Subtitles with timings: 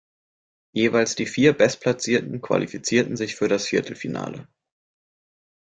[0.73, 4.47] Jeweils die vier Bestplatzierten qualifizierten sich für das Viertelfinale.